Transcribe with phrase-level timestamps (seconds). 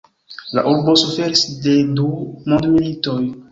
[0.59, 3.19] La urbo suferis de du mondmilitoj.